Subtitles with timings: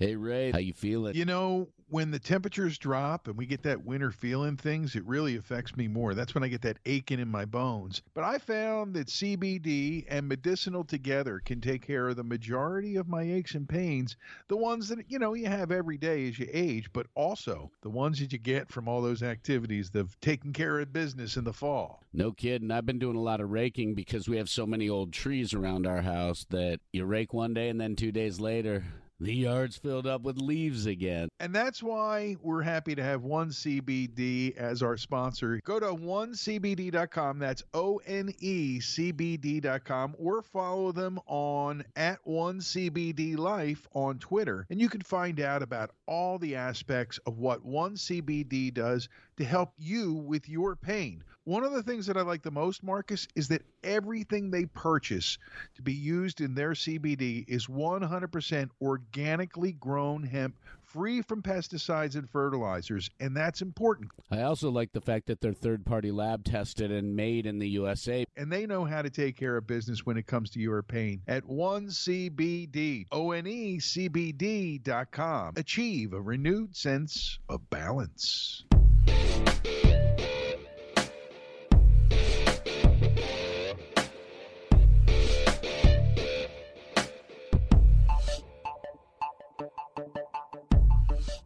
[0.00, 1.14] Hey Ray, how you feeling?
[1.14, 5.36] You know, when the temperatures drop and we get that winter feeling things, it really
[5.36, 6.14] affects me more.
[6.14, 8.00] That's when I get that aching in my bones.
[8.14, 13.08] But I found that CBD and medicinal together can take care of the majority of
[13.08, 14.16] my aches and pains,
[14.48, 17.90] the ones that, you know, you have every day as you age, but also the
[17.90, 21.52] ones that you get from all those activities of taking care of business in the
[21.52, 22.02] fall.
[22.14, 22.70] No kidding.
[22.70, 25.86] I've been doing a lot of raking because we have so many old trees around
[25.86, 28.82] our house that you rake one day and then 2 days later
[29.20, 31.28] the yard's filled up with leaves again.
[31.40, 35.60] And that's why we're happy to have One CBD as our sponsor.
[35.64, 37.38] Go to onecbd.com.
[37.38, 43.86] That's O N E C B D.com or follow them on at One CBD Life
[43.92, 44.66] on Twitter.
[44.70, 49.44] And you can find out about all the aspects of what One CBD does to
[49.44, 51.22] help you with your pain.
[51.50, 55.36] One of the things that I like the most, Marcus, is that everything they purchase
[55.74, 62.30] to be used in their CBD is 100% organically grown hemp, free from pesticides and
[62.30, 64.12] fertilizers, and that's important.
[64.30, 67.70] I also like the fact that they're third party lab tested and made in the
[67.70, 68.24] USA.
[68.36, 71.20] And they know how to take care of business when it comes to your pain.
[71.26, 75.54] At 1CBD, O N E C B D.com.
[75.56, 78.62] Achieve a renewed sense of balance.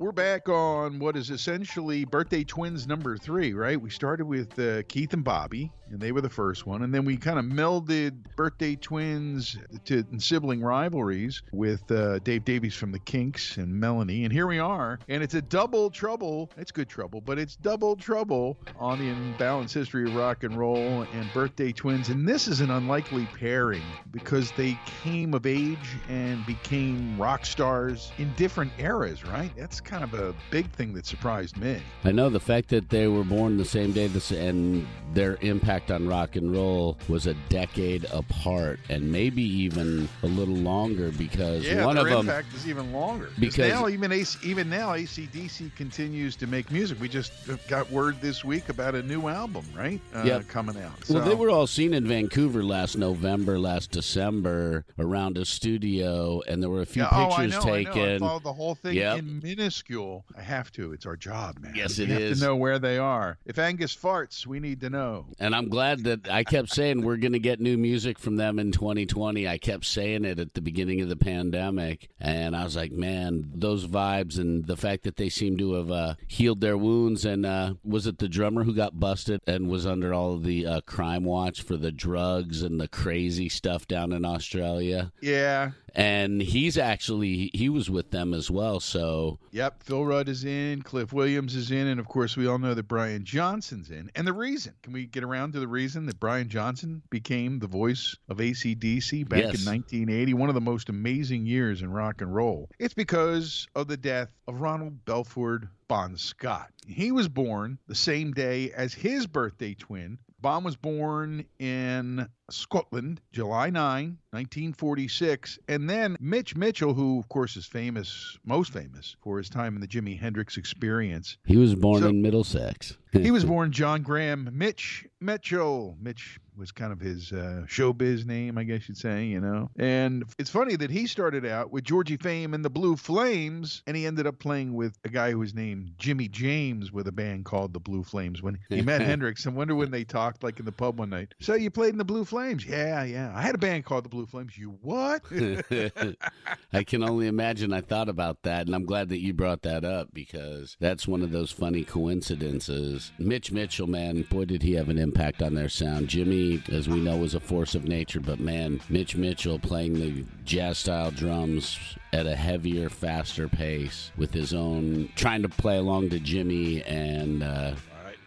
[0.05, 3.81] We're back on what is essentially birthday twins number three, right?
[3.81, 7.07] We started with uh, Keith and Bobby, and they were the first one, and then
[7.07, 9.57] we kind of melded birthday twins
[9.87, 14.59] to sibling rivalries with uh, Dave Davies from the Kinks and Melanie, and here we
[14.59, 16.51] are, and it's a double trouble.
[16.59, 21.07] It's good trouble, but it's double trouble on the imbalanced history of rock and roll
[21.15, 26.45] and birthday twins, and this is an unlikely pairing because they came of age and
[26.45, 29.51] became rock stars in different eras, right?
[29.57, 31.81] That's kind of a big thing that surprised me.
[32.05, 35.91] I know the fact that they were born the same day this, and their impact
[35.93, 41.65] on rock and roll was a decade apart and maybe even a little longer because
[41.65, 43.29] yeah, one of them impact is even longer.
[43.39, 47.01] Because- now even AC, even now ACDC continues to make music.
[47.01, 47.33] We just
[47.69, 50.01] got word this week about a new album, right?
[50.15, 50.49] Uh, Yep.
[50.49, 51.09] coming out.
[51.09, 56.63] Well, they were all seen in Vancouver last November, last December, around a studio, and
[56.63, 57.91] there were a few Yeah, oh, I pictures know, I know.
[57.91, 58.19] I taken.
[58.21, 59.19] followed the whole thing Yep.
[59.19, 59.41] in
[59.89, 60.25] minuscule.
[60.37, 60.93] I have to.
[60.93, 61.75] It's our job, man.
[61.75, 62.41] Yes, we it have is.
[62.41, 63.39] to know where they are.
[63.45, 65.27] If Angus farts, we need to know.
[65.39, 68.59] And I'm glad that I kept saying we're going to get new music from them
[68.59, 69.49] in 2020.
[69.49, 72.09] I kept saying it at the beginning of the pandemic.
[72.21, 75.91] And I was like, man, those vibes and the fact that they seem to have
[75.91, 77.25] uh, healed their wounds.
[77.25, 80.67] And uh, was it the drummer who got busted and was under all of the
[80.67, 85.13] uh, crime watch for the drugs and the crazy stuff down in Australia?
[85.21, 85.73] Yeah.
[85.97, 88.81] And he's actually, he was with them as well.
[88.81, 92.59] So Yep, Phil Rudd is in, Cliff Williams is in, and of course we all
[92.59, 94.11] know that Brian Johnson's in.
[94.15, 97.67] And the reason, can we get around to the reason that Brian Johnson became the
[97.67, 99.65] voice of ACDC back Yes.
[99.65, 102.69] in 1980, one of the most amazing years in rock and roll?
[102.79, 106.69] It's because of the death of Ronald Belford Bon Scott.
[106.87, 110.19] He was born the same day as his birthday twin.
[110.43, 115.59] Bon was born in Scotland, July 9, 1946.
[115.69, 119.81] And then Mitch Mitchell, who, of course, is famous, most famous for his time in
[119.81, 122.97] the Jimi Hendrix experience, he was born So- in Middlesex.
[123.13, 125.97] he was born John Graham Mitch Mitchell.
[126.01, 129.71] Mitch was kind of his uh, showbiz name, I guess you'd say, you know.
[129.77, 133.97] And it's funny that he started out with Georgie Fame and the Blue Flames, and
[133.97, 137.45] he ended up playing with a guy who was named Jimmy James with a band
[137.45, 138.43] called the Blue Flames.
[138.43, 141.35] When he met Hendrix, I wonder when they talked like in the pub one night.
[141.41, 142.34] So you played in the Blue Flames?
[142.35, 143.33] Yeah, yeah.
[143.35, 144.59] I had a band called the Blue Flames.
[144.59, 145.23] You what?
[146.73, 147.73] I can only imagine.
[147.73, 151.23] I thought about that, and I'm glad that you brought that up because that's one
[151.23, 153.13] of those funny coincidences.
[153.19, 156.09] Mitch Mitchell, man, boy, did he have an impact on their sound.
[156.09, 160.25] Jimi, as we know, was a force of nature, but man, Mitch Mitchell playing the
[160.45, 161.79] jazz style drums
[162.13, 167.43] at a heavier, faster pace with his own, trying to play along to Jimi and.
[167.43, 167.75] Uh,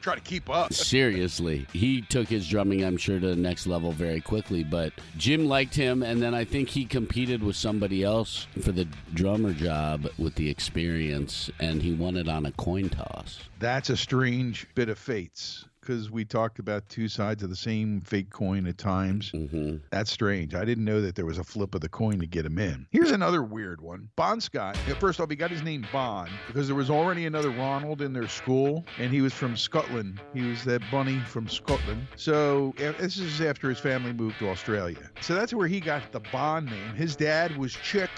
[0.07, 0.73] try to keep up.
[0.73, 4.63] Seriously, he took his drumming, I'm sure, to the next level very quickly.
[4.63, 8.87] But Jim liked him, and then I think he competed with somebody else for the
[9.13, 13.39] drummer job with the experience, and he won it on a coin toss.
[13.59, 18.01] That's a strange bit of fates because we talked about two sides of the same
[18.01, 19.29] fake coin at times.
[19.29, 20.53] hmm That's strange.
[20.53, 22.85] I didn't know that there was a flip of the coin to get him in.
[22.91, 24.09] Here's another weird one.
[24.17, 28.01] Bon Scott, first off, he got his name Bon because there was already another Ronald
[28.01, 30.19] in their school, and he was from Scotland.
[30.33, 32.05] He was that bunny from Scotland.
[32.17, 35.09] So this is after his family moved to Australia.
[35.21, 36.95] So that's where he got the Bon name.
[36.95, 38.09] His dad was Chick.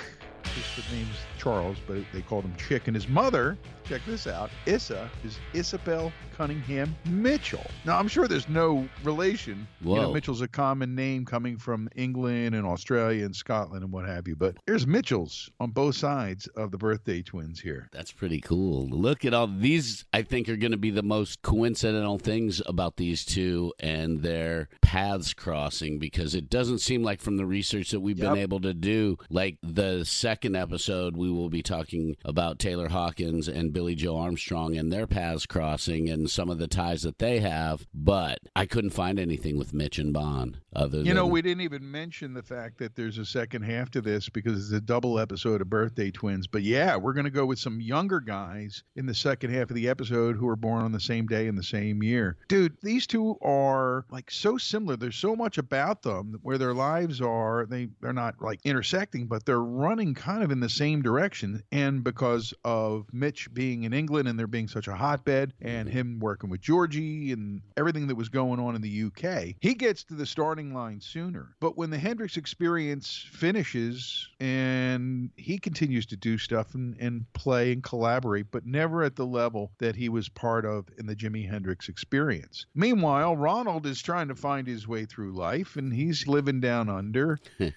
[0.76, 2.88] His name's Charles, but they called him Chick.
[2.88, 3.58] And his mother,
[3.90, 7.66] check this out, Issa, is Isabel Cunningham Mitchell.
[7.86, 9.68] Now, I'm sure there's no relation.
[9.82, 14.06] You know, Mitchell's a common name coming from England and Australia and Scotland and what
[14.06, 14.36] have you.
[14.36, 17.90] But there's Mitchells on both sides of the birthday twins here.
[17.92, 18.88] That's pretty cool.
[18.90, 20.06] Look at all these.
[20.14, 24.70] I think are going to be the most coincidental things about these two and their
[24.82, 28.34] paths crossing because it doesn't seem like from the research that we've Yep.
[28.34, 29.18] been able to do.
[29.32, 34.76] Like the second episode, we will be talking about Taylor Hawkins and Billie Joe Armstrong
[34.76, 37.88] and their paths crossing and some of the ties that they have.
[37.94, 41.90] But I couldn't find anything with Mitch and Bon other You know, we didn't even
[41.90, 45.62] mention the fact that there's a second half to this because it's a double episode
[45.62, 46.46] of Birthday Twins.
[46.46, 49.78] But yeah, we're going to go with some younger guys in the second half of
[49.78, 52.36] the episode who were born on the same day in the same year.
[52.50, 54.98] Dude, these two are like so similar.
[54.98, 59.46] There's so much about them where their lives are, they, they're not like intersecting, but
[59.46, 61.64] they're running kind of in the same direction.
[61.72, 65.98] And because of Mitch being in England and there being such a hotbed and mm-hmm.
[65.98, 70.04] him working with Georgie and everything that was going on in the UK, he gets
[70.06, 71.56] to the starting line sooner.
[71.60, 77.72] But when the Hendrix experience finishes and he continues to do stuff and, and play
[77.72, 81.50] and collaborate, but never at the level that he was part of in the Jimi
[81.50, 82.66] Hendrix experience.
[82.76, 87.40] Meanwhile, Ronald is trying to find his way through life and he's living down under.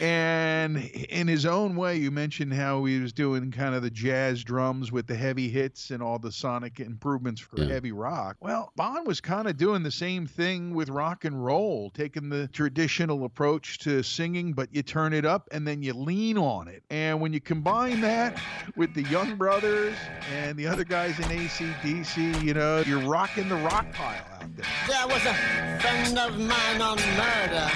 [0.00, 4.42] And in his own way, you mentioned how he was doing kind of the jazz
[4.42, 7.68] drums with the heavy hits and all the sonic improvements for Yeah.
[7.68, 8.38] heavy rock.
[8.40, 12.48] Well, Bon was kind of doing the same thing with rock and roll, taking the
[12.48, 16.82] traditional approach to singing, but you turn it up and then you lean on it.
[16.88, 18.40] And when you combine that
[18.74, 19.94] with the Young Brothers
[20.32, 24.64] and the other guys in ACDC, you know, you're rocking the rock pile out there.
[24.88, 25.34] There was a
[25.82, 27.70] friend of mine on murder.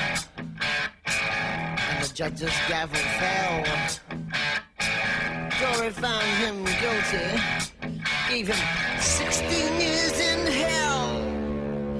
[1.05, 4.20] And the judge's gavel fell.
[5.61, 8.01] Jury found him guilty.
[8.31, 11.21] Gave him 16 years in hell.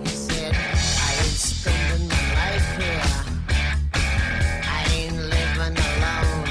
[0.01, 3.03] He said, I ain't spending my life here.
[4.65, 6.47] I ain't living alone.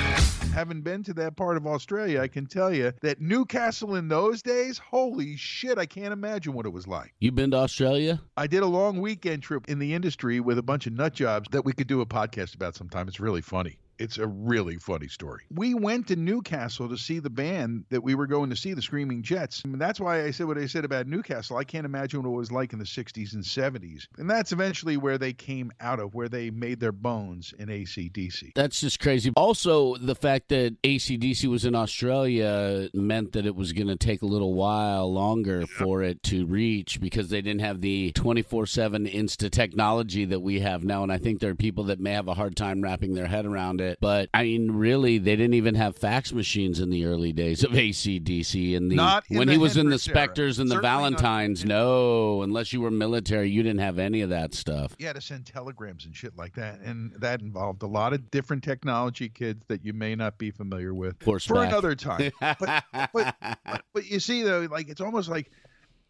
[0.53, 4.43] having been to that part of Australia, I can tell you that Newcastle in those
[4.43, 7.15] days, holy shit, I can't imagine what it was like.
[7.17, 8.21] you been to Australia?
[8.37, 11.49] I did a long weekend trip in the industry with a bunch of nut jobs
[11.53, 13.07] that we could do a podcast about sometime.
[13.07, 13.79] It's really funny.
[13.99, 15.43] It's a really funny story.
[15.53, 18.81] We went to Newcastle to see the band that we were going to see, the
[18.81, 19.61] Screaming Jets.
[19.65, 21.57] And that's why I said what I said about Newcastle.
[21.57, 24.07] I can't imagine what it was like in the 60s and 70s.
[24.17, 28.53] And that's eventually where they came out of, where they made their bones in ACDC.
[28.55, 29.33] That's just crazy.
[29.35, 34.21] Also, the fact that ACDC was in Australia meant that it was going to take
[34.21, 39.05] a little while longer for it to reach because they didn't have the 24 7
[39.07, 41.03] Insta technology that we have now.
[41.03, 43.45] And I think there are people that may have a hard time wrapping their head
[43.45, 43.88] around it.
[43.99, 47.71] But I mean, really, they didn't even have fax machines in the early days of
[47.71, 48.75] ACDC.
[48.77, 50.15] And the, in when the he was in the Hendrix era.
[50.15, 54.29] Spectres and the Certainly Valentines, no, unless you were military, you didn't have any of
[54.29, 54.95] that stuff.
[54.99, 58.29] you had to send telegrams and shit like that and that involved a lot of
[58.31, 63.35] different technology kids that you may not be familiar with for another time but, but,
[63.65, 65.51] but but you see though like it's almost like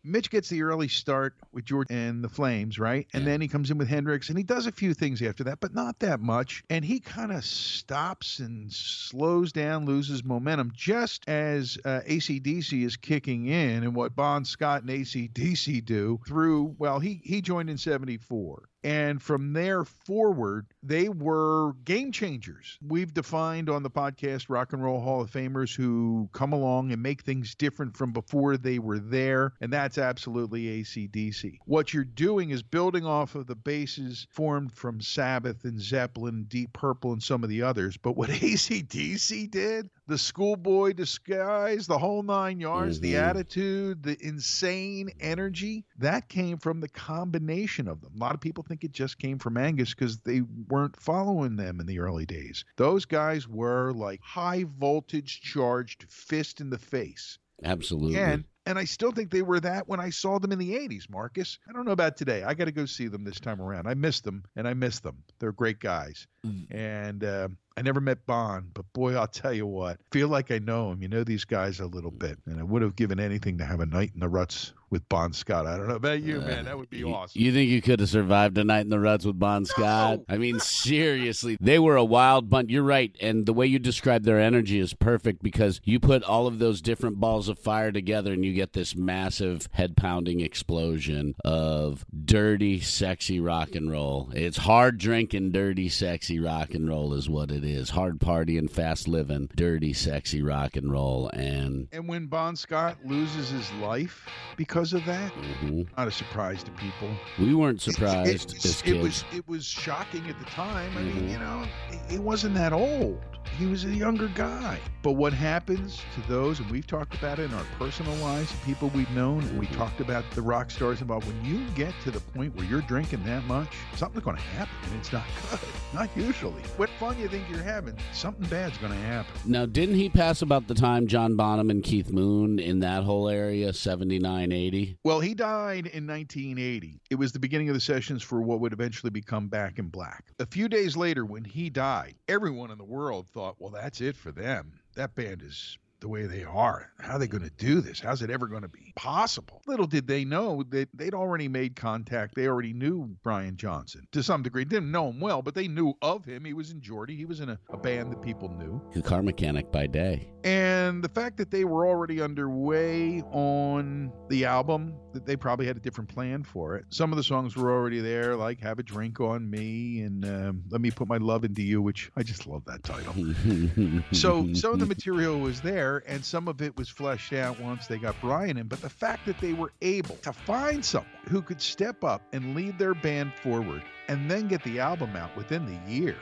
[0.04, 3.08] Mitch gets the early start with George and the Flames, right?
[3.14, 3.32] And Yeah.
[3.34, 5.74] then he comes in with Hendrix and he does a few things after that, but
[5.74, 6.64] not that much.
[6.70, 12.96] And he kind of stops and slows down, loses momentum just as uh, ACDC is
[12.98, 17.78] kicking in and what Bon Scott and ACDC do through, well, he, he joined in
[17.78, 18.69] 74.
[18.84, 22.78] And from there forward, they were game changers.
[22.82, 27.02] We've defined on the podcast Rock and Roll Hall of Famers who come along and
[27.02, 29.54] make things different from before they were there.
[29.60, 31.58] And that's absolutely ACDC.
[31.66, 36.72] What you're doing is building off of the bases formed from Sabbath and Zeppelin, Deep
[36.74, 37.98] Purple, and some of the others.
[37.98, 43.30] But what ACDC did, the schoolboy disguise, the whole nine yards, the Mhm.
[43.30, 48.12] attitude, the insane energy, that came from the combination of them.
[48.16, 51.80] A lot of people think it just came from Angus because they weren't following them
[51.80, 52.66] in the early days.
[52.76, 57.38] Those guys were like high voltage charged fist in the face.
[57.64, 58.18] Absolutely.
[58.20, 61.10] And And I still think they were that when I saw them in the 80s,
[61.10, 61.58] Marcus.
[61.68, 62.44] I don't know about today.
[62.44, 63.88] I got to go see them this time around.
[63.88, 65.24] I miss them and I miss them.
[65.40, 66.28] They're great guys.
[66.72, 70.60] And uh, I never met Bon, but boy, I'll tell you what, feel like I
[70.60, 71.02] know him.
[71.02, 72.38] You know these guys a little bit.
[72.46, 75.34] And I would have given anything to have a night in the ruts with Bon
[75.34, 75.68] Scott.
[75.68, 76.66] I don't know about you, man.
[76.66, 77.42] That would be You- awesome.
[77.42, 80.22] You think you could have survived a night in the ruts with Bon Scott?
[80.30, 82.70] I mean, seriously, they were a wild bunch.
[82.72, 86.48] You're right, and the way you describe their energy is perfect because you put all
[86.48, 91.36] of those different balls of fire together, and you get this massive head pounding explosion
[91.46, 94.32] of dirty, sexy rock and roll.
[94.34, 97.90] It's hard drinking, dirty, sexy rock and roll is what it is.
[97.92, 101.88] Hard partying, fast living, dirty, sexy rock and roll, and.
[101.92, 104.28] And when Bon Scott loses his life
[104.58, 105.32] because of that,
[105.64, 105.88] mhm.
[105.98, 107.10] not a surprise to people.
[107.38, 109.04] We weren't surprised it, it kids.
[109.04, 110.92] was it was shocking at the time.
[110.98, 111.16] I Mhm.
[111.16, 113.20] mean, you know, he- he wasn't that old.
[113.58, 114.80] He was a younger guy.
[115.02, 118.90] But what happens to those, and we've talked about it in our personal lives, people
[118.96, 121.28] we've known, and we talked about the rock stars involved.
[121.28, 124.74] When you get to the point where you're drinking that much, something's going to happen,
[124.86, 125.60] and it's not good.
[125.94, 126.62] Not usually.
[126.78, 129.34] What fun you think you're having, something bad's going to happen.
[129.44, 133.28] Now, didn't he pass about the time John Bonham and Keith Moon in that whole
[133.28, 134.98] area, 79, 80?
[135.04, 137.02] Well, he died in 1980.
[137.10, 140.26] It was the beginning of the sessions for what would eventually become Back in Black.
[140.38, 144.16] A few days later, when he died, everyone in the world thought, well, that's it
[144.16, 144.74] for them.
[144.96, 146.92] That band is the way they are.
[147.00, 148.00] How are they going to do this?
[148.00, 149.62] How's it ever going to be possible?
[149.68, 152.36] Little did they know that they'd already made contact.
[152.36, 154.66] They already knew Brian Johnson to some degree.
[154.66, 156.46] Didn't know him well, but they knew of him.
[156.46, 157.16] He was in Geordie.
[157.16, 158.82] He was in a, a band that people knew.
[158.96, 160.30] A car mechanic by day.
[160.44, 165.76] And the fact that they were already underway on the album, that they probably had
[165.76, 166.86] a different plan for it.
[166.90, 170.64] Some of the songs were already there, like Have a Drink on Me and um,
[170.70, 173.14] Let Me Put My Love Into You, which I just love that title.
[174.12, 177.88] So some of the material was there, and some of it was fleshed out once
[177.88, 178.68] they got Brian in.
[178.68, 182.56] But the fact that they were able to find someone who could step up and
[182.56, 186.16] lead their band forward and then get the album out within the year.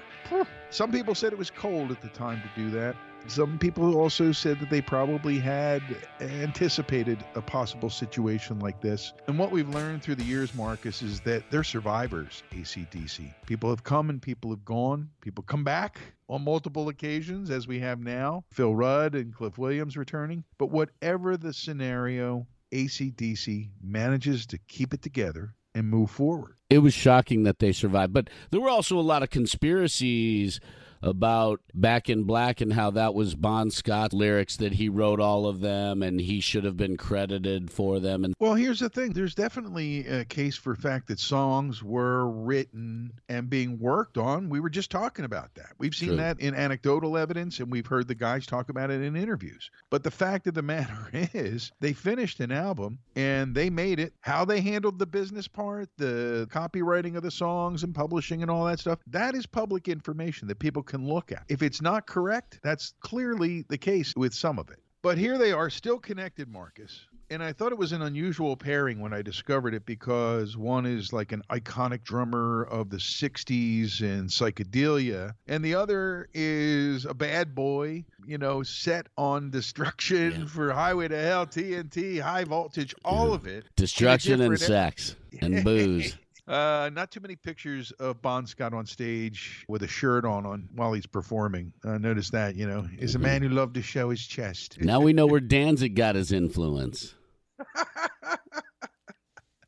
[0.70, 2.96] Some people said it was cold at the time to do that.
[3.28, 5.82] Some people also said that they probably had
[6.22, 9.14] anticipated a possible situation like this.
[9.28, 13.34] And what we've learned through the years, Marcus, is that they're survivors, ACDC.
[13.46, 15.10] People have come and people have gone.
[15.22, 18.44] People come back on multiple occasions, as we have now.
[18.52, 20.44] Phil Rudd and Cliff Williams returning.
[20.58, 26.56] But whatever the scenario, ACDC manages to keep it together and move forward.
[26.70, 28.12] it was shocking that they survived.
[28.12, 30.60] But there were also a lot of conspiracies
[31.02, 35.48] about Back in Black and how that was Bon Scott lyrics that he wrote all
[35.48, 38.24] of them and he should have been credited for them.
[38.24, 39.14] And Well, here's the thing.
[39.14, 44.50] There's definitely a case for fact that songs were written and being worked on.
[44.50, 45.74] We were just talking about that.
[45.78, 46.18] We've seen True.
[46.18, 49.70] that in anecdotal evidence and we've heard the guys talk about it in interviews.
[49.90, 54.14] But the fact of the matter is, they finished an album and they made it.
[54.22, 58.66] How they handled the business part, the copywriting of the songs and publishing and all
[58.66, 61.44] that stuff, that is public information that people can look at.
[61.50, 64.80] If it's not correct, that's clearly the case with some of it.
[65.04, 67.02] But here they are, still connected, Marcus.
[67.30, 71.12] And I thought it was an unusual pairing when I discovered it because one is
[71.12, 77.54] like an iconic drummer of the 60s and psychedelia, and the other is a bad
[77.54, 80.46] boy, you know, set on destruction Yeah.
[80.48, 83.36] for Highway to Hell, TNT, high voltage, all Yeah.
[83.36, 83.66] of it.
[83.76, 86.16] destruction and sex and booze.
[86.48, 90.70] Uh, not too many pictures of Bon Scott on stage with a shirt on, on
[90.74, 91.74] while he's performing.
[91.84, 94.78] Uh, notice that, you know, is a man who loved to show his chest.
[94.80, 97.16] now we know where Danzig got his influence.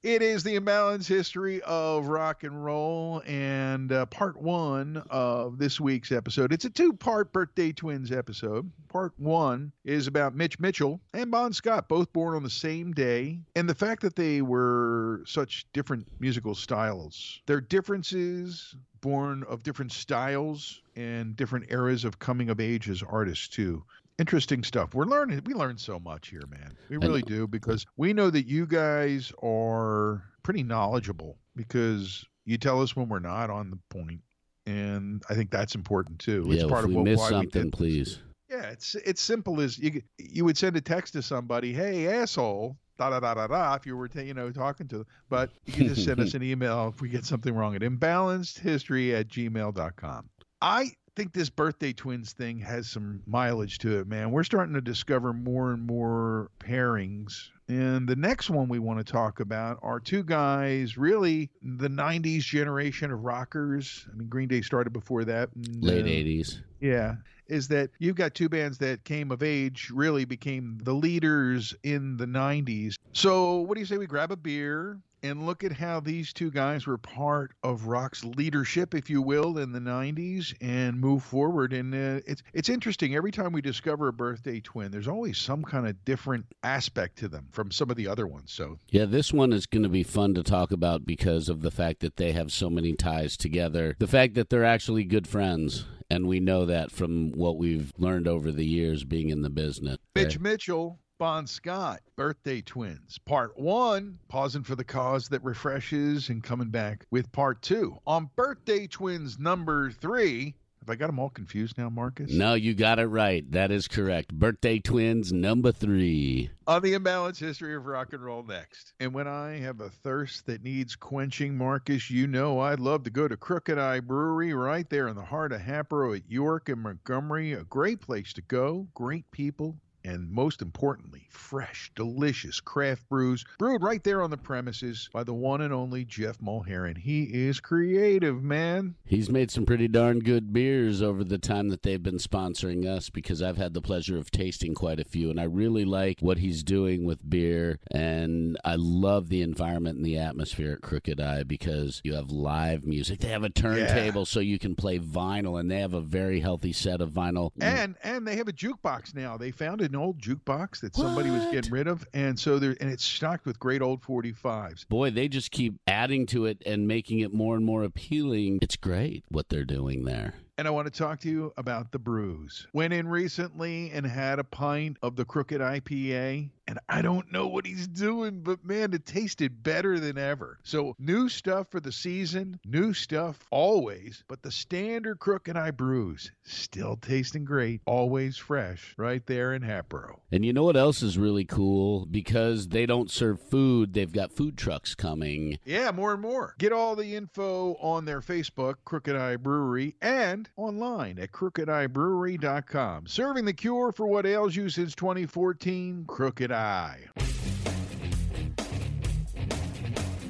[0.02, 5.78] It is the imbalanced history of rock and roll, and uh, part one of this
[5.78, 6.54] week's episode.
[6.54, 8.72] It's a two part birthday twins episode.
[8.88, 13.42] Part one is about Mitch Mitchell and Bon Scott, both born on the same day,
[13.58, 17.42] and the fact that they were such different musical styles.
[17.46, 23.50] Their differences, born of different styles and different eras of coming of age as artists,
[23.50, 23.84] too
[24.20, 24.94] interesting stuff.
[24.94, 25.42] We're learning.
[25.46, 26.78] We learn so much here, man.
[26.90, 32.82] We really do because we know that you guys are pretty knowledgeable because you tell
[32.82, 34.22] us when we're not on the point,
[34.66, 36.46] and I think that's important too.
[36.48, 37.72] yeah, it's part of we what, miss why we something, this.
[37.72, 38.20] please.
[38.50, 42.78] Yeah, it's it's simple as you you would send a text to somebody, "Hey, asshole."
[42.98, 45.52] Da, da, da, da, da, if you were ta- you know talking to them but
[45.66, 49.30] you can just send us an email if we get something wrong at imbalancedhistory at
[49.30, 50.30] gmail.com
[50.62, 54.82] i think this birthday twins thing has some mileage to it man we're starting to
[54.82, 60.00] discover more and more pairings and the next one we want to talk about are
[60.00, 65.50] two guys really the 90s generation of rockers i mean green day started before that
[65.56, 66.62] and, Late uh, 80s.
[66.80, 67.16] yeah.
[67.48, 72.16] is that you've got two bands that came of age, really became the leaders in
[72.18, 72.94] the 90s.
[73.14, 75.00] So, what do you say we grab a beer?
[75.24, 79.58] And look at how these two guys were part of rock's leadership, if you will,
[79.58, 81.74] in the '90s, and move forward.
[81.74, 83.16] And uh, it's it's interesting.
[83.16, 87.28] Every time we discover a birthday twin, there's always some kind of different aspect to
[87.28, 88.52] them from some of the other ones.
[88.52, 91.72] So Yeah, this one is going to be fun to talk about because of the
[91.72, 93.96] fact that they have so many ties together.
[94.00, 95.86] The fact that they're actually good friends.
[96.12, 99.98] And we know that from what we've learned over the years being in the business.
[100.16, 103.20] Mitch Mitchell, Bon Scott, birthday twins.
[103.26, 107.98] Part one, pausing for the cause that refreshes and coming back with part two.
[108.08, 112.32] On birthday twins number three, have I got them all confused now, Marcus?
[112.32, 113.44] No, you got it right.
[113.52, 114.34] That is correct.
[114.34, 116.52] Birthday twins number three.
[116.68, 118.94] On the imbalanced history of rock and roll next.
[119.02, 123.10] And when I have a thirst that needs quenching, Marcus, you know I'd love to
[123.10, 126.82] go to Crooked Eye Brewery right there in the heart of Hatboro at York and
[126.82, 127.52] Montgomery.
[127.52, 133.82] A great place to go, great people, and most importantly, fresh, delicious craft brews brewed
[133.82, 136.98] right there on the premises by the one and only Jeff Mulheron.
[136.98, 138.96] He is creative, man.
[139.06, 143.10] He's made some pretty darn good beers over the time that they've been sponsoring us
[143.10, 146.38] because I've had the pleasure of tasting quite a few, and I really like what
[146.38, 147.80] he's doing with beer.
[147.92, 152.86] And I love the environment and the atmosphere at Crooked Eye because you have live
[152.86, 153.20] music.
[153.20, 156.74] They have a turntable so you can play vinyl, and they have a very healthy
[156.74, 157.52] set of vinyl.
[157.60, 159.38] And and they have a jukebox now.
[159.38, 162.90] They found an old jukebox that somebody was getting rid of, and so they're and
[162.90, 164.88] it's stocked with great old 45s.
[164.88, 168.60] Boy, they just keep adding to it and making it more and more appealing.
[168.62, 170.36] It's great what they're doing there.
[170.60, 172.68] And I want to talk to you about the brews.
[172.74, 177.32] Went in recently and had a pint of the Crooked Eye IPA, and I don't
[177.32, 180.60] know what he's doing, but man, it tasted better than ever.
[180.64, 186.30] So, new stuff for the season, new stuff always, but the standard Crooked Eye brews
[186.44, 190.22] still tasting great, always fresh, right there in Hatboro.
[190.32, 192.06] And you know what else is really cool?
[192.06, 195.58] Because they don't serve food, they've got food trucks coming.
[195.64, 196.54] Yeah, more and more.
[196.60, 203.08] Get all the info on their Facebook, Crooked Eye Brewery, and online at crookedeyebrewery.com.
[203.08, 207.00] Serving the cure for what ails you since 2014, Crooked Eye.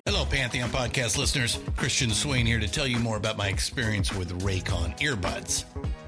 [0.05, 1.59] Hello, Pantheon podcast listeners.
[1.77, 5.65] Christian Swain here to tell you more about my experience with Raycon earbuds.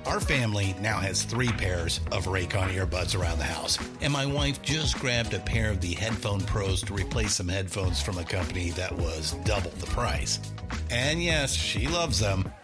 [0.07, 4.61] Our family now has three pairs of Raycon earbuds around the house, and my wife
[4.63, 8.71] just grabbed a pair of the Headphone Pros to replace some headphones from a company
[8.71, 10.39] that was double the price.
[10.89, 12.51] And yes, she loves them.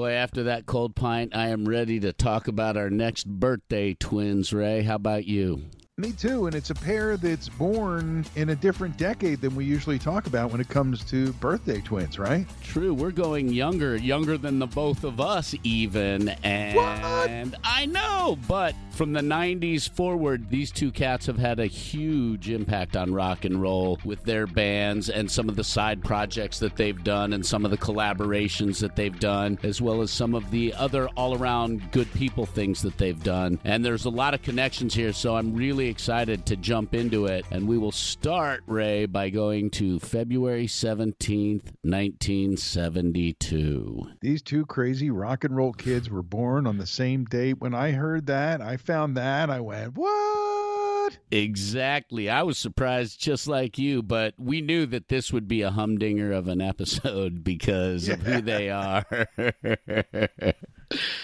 [0.00, 4.50] Boy, after that cold pint, I am ready to talk about our next birthday twins,
[4.50, 4.80] Ray.
[4.80, 5.64] How about you?
[6.00, 9.98] Me too, and it's a pair that's born in a different decade than we usually
[9.98, 12.46] talk about when it comes to birthday twins, right?
[12.62, 16.30] True, we're going younger, younger than the both of us, even.
[16.42, 22.48] And I know, but from the 90s forward, these two cats have had a huge
[22.48, 26.76] impact on rock and roll with their bands and some of the side projects that
[26.76, 30.50] they've done and some of the collaborations that they've done, as well as some of
[30.50, 33.58] the other all around good people things that they've done.
[33.64, 37.44] And there's a lot of connections here, so I'm really excited to jump into it.
[37.50, 44.02] And we will start, Ray, by going to February 17th, 1972.
[44.20, 47.60] These two crazy rock and roll kids were born on the same date.
[47.60, 51.10] When I heard that, I found that, I went, what?
[51.10, 51.18] What?
[51.32, 52.30] Exactly.
[52.30, 56.32] I was surprised just like you, but we knew that this would be a humdinger
[56.32, 59.04] of an episode because of who they are.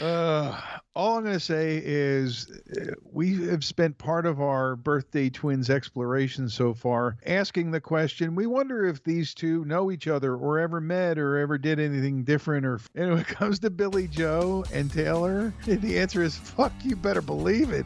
[0.00, 0.61] Uh,
[0.94, 2.48] all I'm going to say is
[2.81, 8.35] uh, we have spent part of our birthday twins exploration so far asking the question
[8.35, 12.22] we wonder if these two know each other or ever met or ever did anything
[12.24, 12.64] different.
[12.64, 16.96] Or and when it comes to Billie Joe and Taylor, the answer is fuck, you
[16.96, 17.85] better believe it.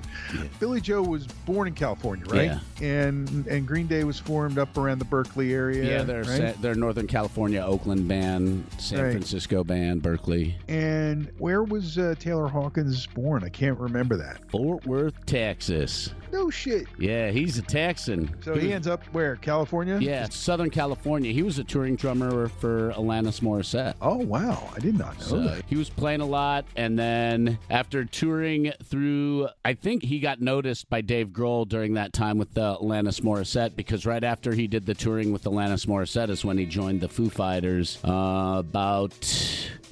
[0.61, 2.45] Billie Joe was born in California, right?
[2.45, 2.61] Yeah.
[2.87, 5.85] And and Green Day was formed up around the Berkeley area.
[5.85, 6.55] yeah, they're right?
[6.55, 9.11] sa- they're Northern California, Oakland band, San Right.
[9.13, 13.43] Francisco band, Berkeley, And where was uh, Taylor Hawkins born?
[13.45, 14.39] I can't remember that.
[14.51, 16.13] Fort Worth, Texas.
[16.33, 16.87] No shit.
[16.99, 18.31] Yeah, he's a Texan.
[18.43, 19.37] So he was- ends up where?
[19.37, 19.99] California?
[20.01, 21.33] Yeah, Southern California.
[21.33, 23.95] He was a touring drummer for Alanis Morissette.
[24.03, 25.63] Oh wow, I did not know So that.
[25.67, 30.89] he was playing a lot, and then after touring through, I think he got noticed
[30.91, 34.87] by Dave Grohl during that time with the Alanis Morissette because right after he did
[34.87, 39.13] the touring with Alanis Morissette is when he joined the Foo Fighters uh, about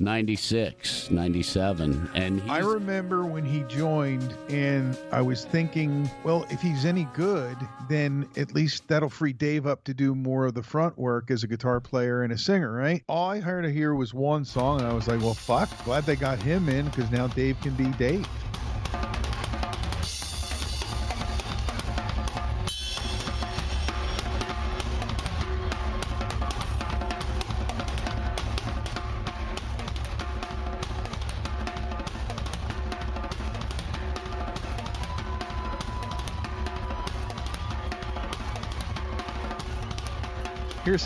[0.00, 2.10] 96, 97.
[2.14, 7.56] And I remember when he joined, and I was thinking, well, if he's any good,
[7.88, 11.42] then at least that'll free Dave up to do more of the front work as
[11.42, 13.02] a guitar player and a singer, right?
[13.08, 16.04] All I heard to hear was one song, and I was like, well, fuck, glad
[16.04, 18.26] they got him in because now Dave can be Dave.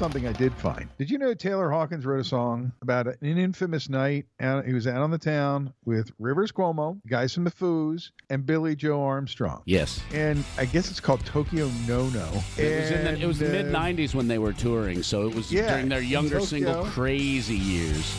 [0.03, 0.89] Something I did find.
[0.99, 4.27] Did you know Taylor Hawkins wrote a song about an infamous night?
[4.41, 8.45] Out, he was out on the town with Rivers Cuomo, guys from the Foos, and
[8.45, 9.63] Billie Joe Armstrong.
[9.65, 10.01] yes.
[10.13, 12.29] And I guess it's called Tokyo No No.
[12.59, 15.37] It was, in the, it was the mid 90s when they were touring, so it
[15.37, 18.13] was Yeah, during their younger single crazy years.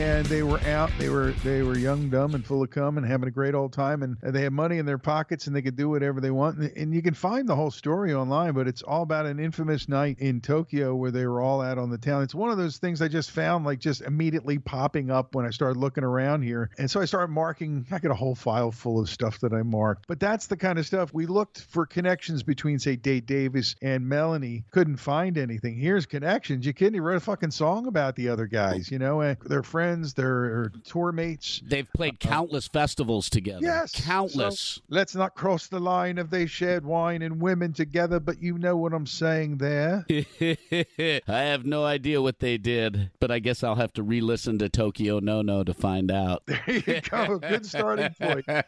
[0.00, 0.90] and they were out.
[0.98, 3.74] They were they were young, dumb, and full of cum, and having a great old
[3.74, 4.02] time.
[4.02, 6.56] And they had money in their pockets, and they could do whatever they want.
[6.56, 8.54] And, and you can find the whole story online.
[8.54, 11.90] But it's all about an infamous night in Tokyo where they were all out on
[11.90, 12.22] the town.
[12.22, 15.50] It's one of those things I just found like just immediately popping up when I
[15.50, 16.70] started looking around here.
[16.78, 17.86] And so I started marking.
[17.90, 20.06] I got a whole file full of stuff that I marked.
[20.08, 24.08] But that's the kind of stuff we looked for connections between, say, Dave Davies and
[24.08, 24.64] Melanie.
[24.70, 25.76] Couldn't find anything.
[25.76, 26.64] Here's connections.
[26.64, 26.94] You kidding?
[26.94, 28.90] He wrote a fucking song about the other guys.
[28.90, 29.89] You know, and they're friends.
[30.14, 31.62] They're tour mates.
[31.64, 33.60] They've played uh, uh, countless festivals together.
[33.62, 33.92] Yes.
[33.94, 34.60] Countless.
[34.60, 38.58] So let's not cross the line if they shared wine and women together, but you
[38.58, 40.06] know what I'm saying there.
[40.10, 44.58] I have no idea what they did, but I guess I'll have to re listen
[44.58, 46.42] to Tokyo No No to find out.
[46.46, 47.38] There you go.
[47.38, 48.44] Good starting point.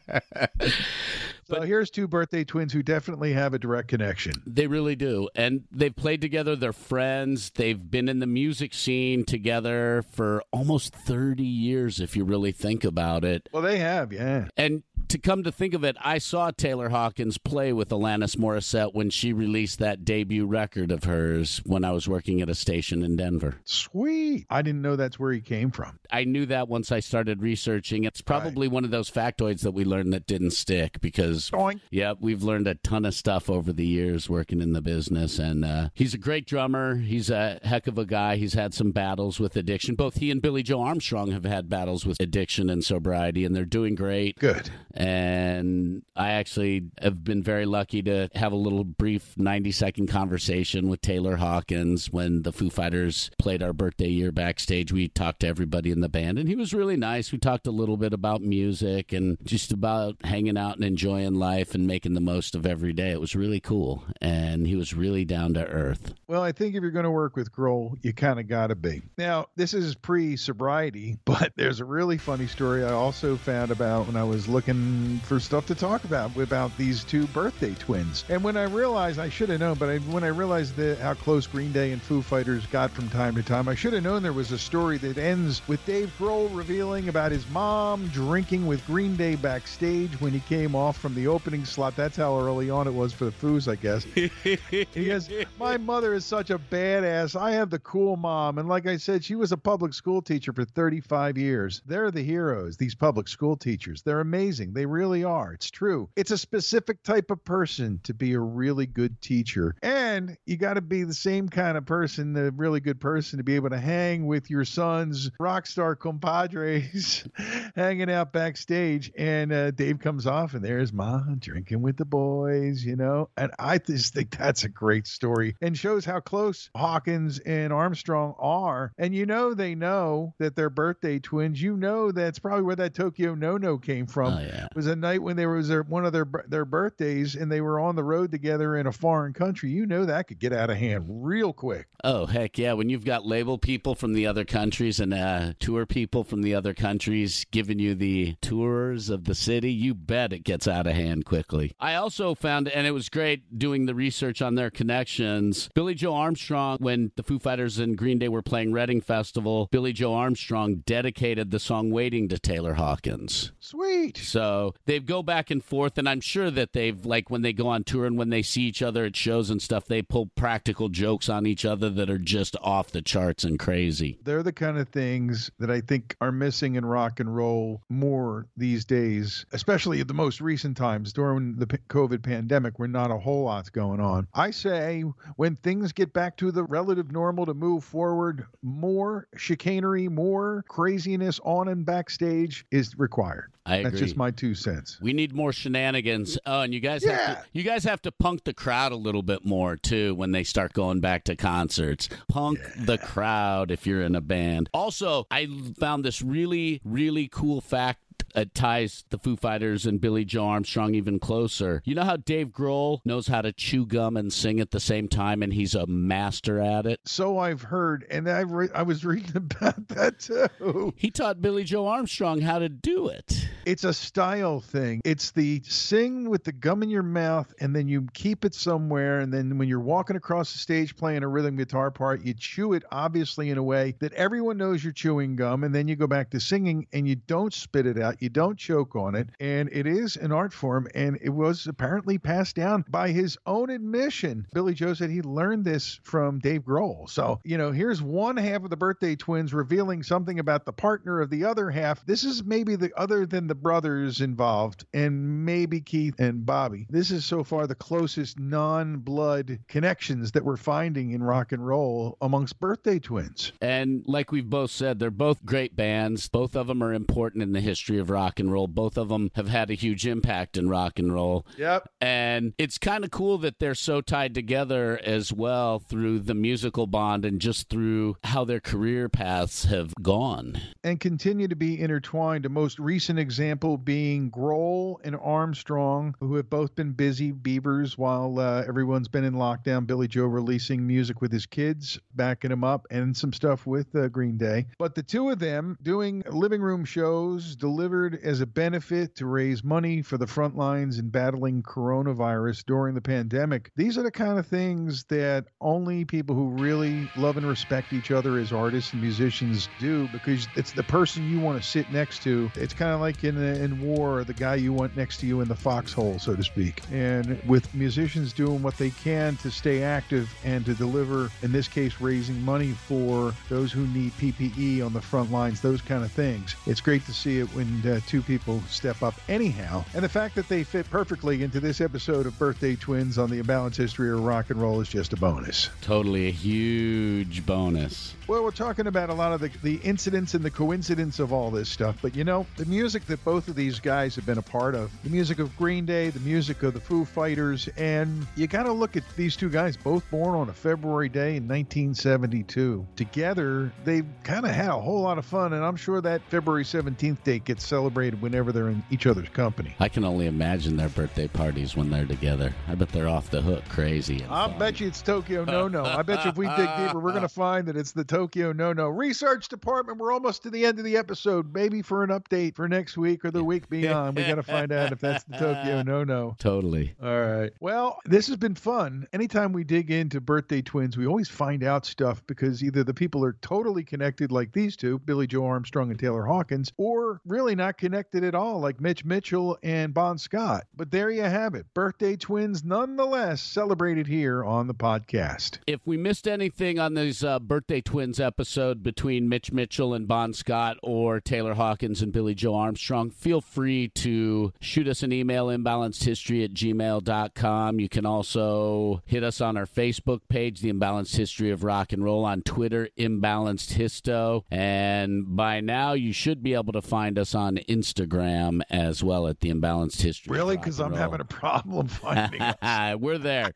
[1.52, 4.32] So here's two birthday twins who definitely have a direct connection.
[4.46, 5.28] They really do.
[5.34, 6.56] And they've played together.
[6.56, 7.50] They're friends.
[7.50, 12.84] They've been in the music scene together for almost 30 years, if you really think
[12.84, 13.50] about it.
[13.52, 14.48] Well, they have, yeah.
[14.56, 14.82] And
[15.12, 19.10] to come to think of it, I saw Taylor Hawkins play with Alanis Morissette when
[19.10, 23.16] she released that debut record of hers when I was working at a station in
[23.16, 23.56] Denver.
[23.64, 24.46] Sweet.
[24.48, 25.98] I didn't know that's where he came from.
[26.10, 28.04] I knew that once I started researching.
[28.04, 31.80] It's probably one of those factoids that we learned that didn't stick because, Doink.
[31.90, 35.38] yeah, we've learned a ton of stuff over the years working in the business.
[35.38, 36.96] And uh, he's a great drummer.
[36.96, 38.36] He's a heck of a guy.
[38.36, 39.94] He's had some battles with addiction.
[39.94, 43.66] Both he and Billie Joe Armstrong have had battles with addiction and sobriety, and they're
[43.66, 44.38] doing great.
[44.38, 44.70] Good.
[45.02, 50.88] And I actually have been very lucky to have a little brief 90 second conversation
[50.88, 54.92] with Taylor Hawkins when the Foo Fighters played our birthday year backstage.
[54.92, 57.32] We talked to everybody in the band, and he was really nice.
[57.32, 61.74] We talked a little bit about music and just about hanging out and enjoying life
[61.74, 63.10] and making the most of every day.
[63.10, 64.04] It was really cool.
[64.20, 66.14] And he was really down to earth.
[66.28, 68.76] Well, I think if you're going to work with Grohl, you kind of got to
[68.76, 69.02] be.
[69.18, 74.06] Now, this is pre sobriety, but there's a really funny story I also found about
[74.06, 78.24] when I was looking looking for stuff to talk about about these two birthday twins.
[78.28, 81.14] And when I realized, I should have known, but I, when I realized that how
[81.14, 84.22] close Green Day and Foo Fighters got from time to time, I should have known
[84.22, 88.84] there was a story that ends with Dave Grohl revealing about his mom drinking with
[88.86, 91.94] Green Day backstage when he came off from the opening slot.
[91.96, 94.04] That's how early on it was for the Foos, I guess.
[94.94, 97.38] he goes, My mother is such a badass.
[97.38, 98.58] I have the cool mom.
[98.58, 101.82] And like I said, she was a public school teacher for 35 years.
[101.86, 104.02] They're the heroes, these public school teachers.
[104.02, 104.71] They're amazing.
[104.74, 105.52] They really are.
[105.52, 106.08] It's true.
[106.16, 109.74] It's a specific type of person to be a really good teacher.
[109.82, 113.44] And you got to be the same kind of person, a really good person, to
[113.44, 117.26] be able to hang with your son's rock star compadres
[117.76, 119.12] hanging out backstage.
[119.16, 123.28] And uh, Dave comes off, and there's mom drinking with the boys, you know.
[123.36, 128.34] And I just think that's a great story and shows how close Hawkins and Armstrong
[128.38, 128.92] are.
[128.98, 131.60] And you know, they know that they're birthday twins.
[131.60, 134.34] You know, that's probably where that Tokyo No No came from.
[134.34, 134.61] Oh, yeah.
[134.70, 137.60] It was a night when there was their, one of their their birthdays, and they
[137.60, 139.70] were on the road together in a foreign country.
[139.70, 141.86] You know that could get out of hand real quick.
[142.04, 142.72] Oh heck yeah!
[142.72, 146.54] When you've got label people from the other countries and uh, tour people from the
[146.54, 150.94] other countries giving you the tours of the city, you bet it gets out of
[150.94, 151.72] hand quickly.
[151.80, 155.68] I also found, and it was great doing the research on their connections.
[155.74, 159.92] Billie Joe Armstrong, when the Foo Fighters and Green Day were playing Reading Festival, Billie
[159.92, 163.52] Joe Armstrong dedicated the song "Waiting" to Taylor Hawkins.
[163.60, 164.16] Sweet.
[164.16, 164.51] So
[164.86, 167.84] they go back and forth, and I'm sure that they've like when they go on
[167.84, 171.28] tour and when they see each other at shows and stuff, they pull practical jokes
[171.28, 174.18] on each other that are just off the charts and crazy.
[174.22, 178.46] They're the kind of things that I think are missing in rock and roll more
[178.56, 183.18] these days, especially at the most recent times during the COVID pandemic, where not a
[183.18, 184.26] whole lot's going on.
[184.34, 185.04] I say
[185.36, 191.40] when things get back to the relative normal to move forward, more chicanery, more craziness
[191.44, 193.52] on and backstage is required.
[193.64, 193.90] I agree.
[193.90, 194.98] That's just my two cents.
[195.00, 196.36] We need more shenanigans.
[196.44, 197.34] Oh, and you guys have Yeah.
[197.34, 200.42] to, you guys have to punk the crowd a little bit more too when they
[200.42, 202.08] start going back to concerts.
[202.28, 204.68] Punk the crowd if you're in a band.
[204.74, 205.46] Also, I
[205.78, 208.00] found this really really cool fact
[208.34, 211.82] it ties the Foo Fighters and Billie Joe Armstrong even closer.
[211.84, 215.06] You know how Dave Grohl knows how to chew gum and sing at the same
[215.06, 217.00] time, and he's a master at it.
[217.04, 220.94] So I've heard, and I re- I was reading about that too.
[220.96, 223.48] He taught Billie Joe Armstrong how to do it.
[223.64, 225.00] It's a style thing.
[225.04, 229.20] It's the sing with the gum in your mouth, and then you keep it somewhere.
[229.20, 232.72] And then when you're walking across the stage playing a rhythm guitar part, you chew
[232.72, 235.62] it obviously in a way that everyone knows you're chewing gum.
[235.64, 238.58] And then you go back to singing and you don't spit it out, you don't
[238.58, 239.28] choke on it.
[239.38, 240.88] And it is an art form.
[240.94, 244.46] And it was apparently passed down by his own admission.
[244.52, 247.08] Billie Joe said he learned this from Dave Grohl.
[247.08, 251.20] So, you know, here's one half of the birthday twins revealing something about the partner
[251.20, 252.04] of the other half.
[252.04, 256.86] This is maybe the other than the brothers involved, and maybe Keith and Bobby.
[256.90, 261.66] This is so far the closest non blood connections that we're finding in rock and
[261.66, 263.52] roll amongst birthday twins.
[263.60, 266.28] And like we've both said, they're both great bands.
[266.28, 268.66] Both of them are important in the history of rock and roll.
[268.68, 271.46] Both of them have had a huge impact in rock and roll.
[271.58, 271.88] Yep.
[272.00, 276.86] And it's kind of cool that they're so tied together as well through the musical
[276.86, 280.60] bond and just through how their career paths have gone.
[280.84, 282.46] and continue to be intertwined.
[282.46, 283.41] A most recent example
[283.84, 289.34] being Grohl and Armstrong, who have both been busy beavers while uh, everyone's been in
[289.34, 289.86] lockdown.
[289.86, 294.08] Billie Joe releasing music with his kids, backing him up, and some stuff with uh,
[294.08, 294.66] Green Day.
[294.78, 299.64] But the two of them doing living room shows delivered as a benefit to raise
[299.64, 303.70] money for the front lines in battling coronavirus during the pandemic.
[303.76, 308.10] These are the kind of things that only people who really love and respect each
[308.10, 312.22] other as artists and musicians do because it's the person you want to sit next
[312.22, 312.50] to.
[312.54, 315.48] It's kind of like in in war, the guy you want next to you in
[315.48, 316.82] the foxhole, so to speak.
[316.92, 321.68] And with musicians doing what they can to stay active and to deliver, in this
[321.68, 326.12] case, raising money for those who need PPE on the front lines, those kind of
[326.12, 326.56] things.
[326.66, 329.84] It's great to see it when uh, two people step up anyhow.
[329.94, 333.42] And the fact that they fit perfectly into this episode of Birthday Twins on the
[333.42, 335.70] Balance History of Rock and Roll is just a bonus.
[335.80, 338.14] Totally a huge bonus.
[338.26, 341.50] Well, we're talking about a lot of the, the incidents and the coincidence of all
[341.50, 344.42] this stuff, but you know, the music that both of these guys have been a
[344.42, 348.46] part of, the music of Green Day, the music of the Foo Fighters, and you
[348.46, 352.86] got to look at these two guys, both born on a February day in 1972.
[352.96, 356.64] Together, they've kind of had a whole lot of fun, and I'm sure that February
[356.64, 359.74] 17th date gets celebrated whenever they're in each other's company.
[359.80, 362.54] I can only imagine their birthday parties when they're together.
[362.68, 364.24] I bet they're off the hook crazy.
[364.28, 365.84] I'll bet you it's Tokyo No No.
[365.84, 368.52] I bet you if we dig deeper, we're going to find that it's the Tokyo
[368.52, 368.88] No No.
[368.88, 371.52] Research department, we're almost to the end of the episode.
[371.54, 374.16] Maybe for an update for next week or the week beyond.
[374.16, 376.36] We got to find out if that's the Tokyo No No.
[376.38, 376.94] Totally.
[377.02, 377.52] All right.
[377.60, 379.06] Well, this has been fun.
[379.12, 383.24] Anytime we dig into birthday twins, we always find out stuff because either the people
[383.24, 387.78] are totally connected, like these two, Billie Joe Armstrong and Taylor Hawkins, or really not
[387.78, 390.64] connected at all, like Mitch Mitchell and Bon Scott.
[390.74, 391.66] But there you have it.
[391.74, 395.58] Birthday twins, nonetheless, celebrated here on the podcast.
[395.66, 400.32] If we missed anything on this uh, birthday twins episode between Mitch Mitchell and Bon
[400.32, 405.46] Scott or Taylor Hawkins and Billie Joe Armstrong, feel free to shoot us an email,
[405.48, 407.80] imbalancedhistory at gmail.com.
[407.80, 412.04] You can also hit us on our Facebook page, The Imbalanced History of Rock and
[412.04, 414.42] Roll, on Twitter, Imbalanced Histo.
[414.50, 419.40] And by now, you should be able to find us on Instagram as well at
[419.40, 420.34] The Imbalanced History.
[420.36, 420.56] Really?
[420.56, 420.98] Because I'm Roll.
[420.98, 422.96] having a problem finding us.
[422.98, 423.52] we're there.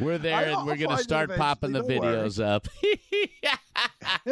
[0.00, 2.16] We're there, and we're going to start popping the don't worry.
[2.16, 2.68] videos up.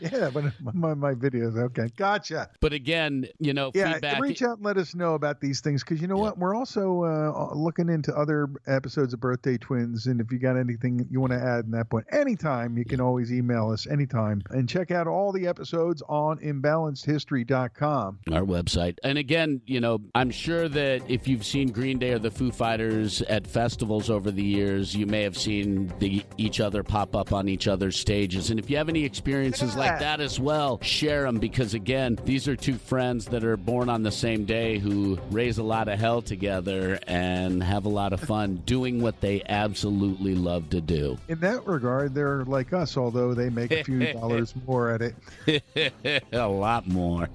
[0.00, 1.56] yeah, but my, my videos.
[1.58, 1.88] Okay.
[1.96, 2.50] Gotcha.
[2.60, 4.20] but again, you know, Yeah, feedback.
[4.20, 6.38] reach out and let us know about these things because you know what?
[6.38, 11.06] We're also uh, looking into other episodes of Birthday Twins, and if you got anything
[11.10, 14.68] you want to add in that point, anytime you can always email us anytime and
[14.68, 18.18] check out all the episodes on imbalancedhistory.com.
[18.32, 18.98] our website.
[19.02, 22.50] And again, you know, I'm sure that if you've seen Green Day or the Foo
[22.52, 27.32] Fighters at festivals over the years, you may have seen the each other pop up
[27.32, 28.50] on each other's stages.
[28.50, 32.48] And if you have any experiences like that as well, share them because again, these
[32.48, 35.98] are two friends that are born on the same day who raise a lot of
[35.98, 41.16] hell together and have a lot of fun doing what they absolutely love to do.
[41.28, 46.22] In that regard, they're like us, although they make a few dollars more at it.
[46.32, 47.28] a lot more.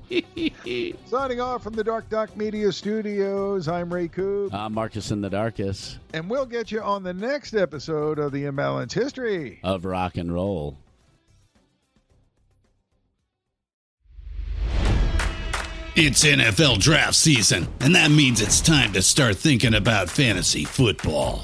[1.05, 4.53] Signing off from the Dark Doc Media Studios, I'm Ray Coop.
[4.53, 8.45] I'm Marcus in the Darkest and we'll get you on the next episode of the
[8.45, 9.59] Imbalance History.
[9.63, 10.77] of rock and roll.
[15.95, 21.43] It's NFL draft season, and that means it's time to start thinking about fantasy football.